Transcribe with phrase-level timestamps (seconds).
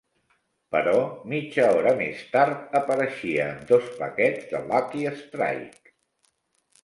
[0.75, 0.93] Però
[1.33, 5.93] mitja hora més tard apareixia amb dos paquets de Lucky Strike.